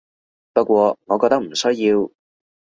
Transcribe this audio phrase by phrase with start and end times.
[0.53, 2.09] 不過我覺得唔需要